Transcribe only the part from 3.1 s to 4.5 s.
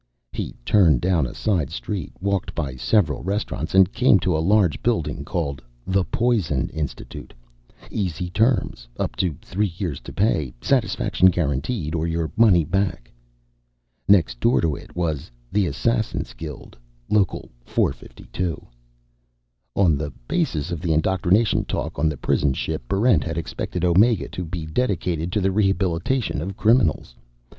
restaurants, and came to a